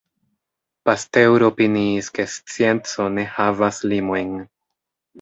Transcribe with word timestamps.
Pasteur 0.89 1.45
opiniis 1.49 2.11
ke 2.17 2.27
scienco 2.39 3.09
ne 3.19 3.29
havas 3.39 3.83
limojn. 3.97 4.37